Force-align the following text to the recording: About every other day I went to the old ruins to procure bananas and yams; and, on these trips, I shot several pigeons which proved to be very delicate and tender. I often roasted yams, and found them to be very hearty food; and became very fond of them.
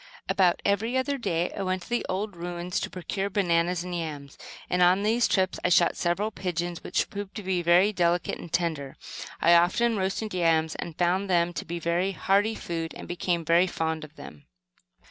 About 0.27 0.63
every 0.65 0.97
other 0.97 1.19
day 1.19 1.53
I 1.55 1.61
went 1.61 1.83
to 1.83 1.89
the 1.89 2.03
old 2.09 2.35
ruins 2.35 2.79
to 2.79 2.89
procure 2.89 3.29
bananas 3.29 3.83
and 3.83 3.93
yams; 3.93 4.35
and, 4.67 4.81
on 4.81 5.03
these 5.03 5.27
trips, 5.27 5.59
I 5.63 5.69
shot 5.69 5.95
several 5.95 6.31
pigeons 6.31 6.83
which 6.83 7.07
proved 7.11 7.35
to 7.35 7.43
be 7.43 7.61
very 7.61 7.93
delicate 7.93 8.39
and 8.39 8.51
tender. 8.51 8.97
I 9.43 9.53
often 9.53 9.97
roasted 9.97 10.33
yams, 10.33 10.73
and 10.73 10.97
found 10.97 11.29
them 11.29 11.53
to 11.53 11.65
be 11.65 11.77
very 11.77 12.13
hearty 12.13 12.55
food; 12.55 12.95
and 12.97 13.07
became 13.07 13.45
very 13.45 13.67
fond 13.67 14.03
of 14.03 14.15
them. 14.15 14.47